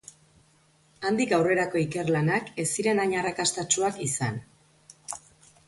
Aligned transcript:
Handik 1.09 1.35
aurrerako 1.37 1.81
ikerlanak 1.83 2.49
ez 2.65 2.67
ziren 2.79 3.03
hain 3.05 3.15
arrakastatsuak 3.21 4.03
izan. 4.09 4.43